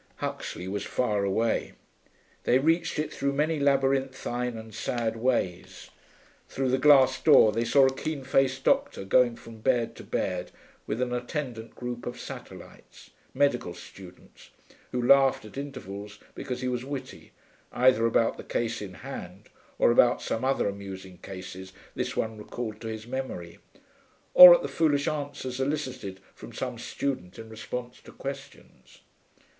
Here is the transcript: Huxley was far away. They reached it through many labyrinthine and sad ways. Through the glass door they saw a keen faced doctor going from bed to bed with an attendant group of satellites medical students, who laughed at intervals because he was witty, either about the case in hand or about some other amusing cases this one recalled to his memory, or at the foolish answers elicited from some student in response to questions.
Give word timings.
Huxley 0.15 0.67
was 0.67 0.83
far 0.83 1.23
away. 1.23 1.73
They 2.45 2.57
reached 2.57 2.97
it 2.97 3.13
through 3.13 3.33
many 3.33 3.59
labyrinthine 3.59 4.57
and 4.57 4.73
sad 4.73 5.15
ways. 5.15 5.91
Through 6.49 6.69
the 6.69 6.79
glass 6.79 7.21
door 7.21 7.51
they 7.51 7.63
saw 7.65 7.85
a 7.85 7.93
keen 7.95 8.23
faced 8.23 8.63
doctor 8.63 9.05
going 9.05 9.35
from 9.35 9.59
bed 9.61 9.95
to 9.97 10.03
bed 10.03 10.49
with 10.87 11.03
an 11.03 11.13
attendant 11.13 11.75
group 11.75 12.07
of 12.07 12.19
satellites 12.19 13.11
medical 13.35 13.75
students, 13.75 14.49
who 14.91 14.99
laughed 14.99 15.45
at 15.45 15.55
intervals 15.55 16.17
because 16.33 16.61
he 16.61 16.67
was 16.67 16.83
witty, 16.83 17.31
either 17.71 18.07
about 18.07 18.37
the 18.37 18.43
case 18.43 18.81
in 18.81 18.95
hand 19.05 19.49
or 19.77 19.91
about 19.91 20.19
some 20.19 20.43
other 20.43 20.67
amusing 20.67 21.19
cases 21.19 21.73
this 21.93 22.17
one 22.17 22.39
recalled 22.39 22.81
to 22.81 22.87
his 22.87 23.05
memory, 23.05 23.59
or 24.33 24.51
at 24.55 24.63
the 24.63 24.67
foolish 24.67 25.07
answers 25.07 25.59
elicited 25.59 26.19
from 26.33 26.51
some 26.51 26.79
student 26.79 27.37
in 27.37 27.49
response 27.49 27.99
to 28.01 28.11
questions. 28.11 29.01